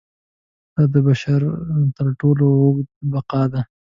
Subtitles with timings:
[0.75, 1.41] دا د بشر
[1.97, 3.61] تر ټولو اوږده بقا ده.